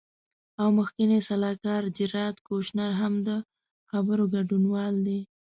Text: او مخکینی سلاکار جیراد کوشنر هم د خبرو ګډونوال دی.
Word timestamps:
او 0.61 0.67
مخکینی 0.79 1.19
سلاکار 1.27 1.83
جیراد 1.97 2.35
کوشنر 2.47 2.91
هم 3.01 3.13
د 3.27 3.29
خبرو 3.89 4.25
ګډونوال 4.33 4.95
دی. 5.07 5.19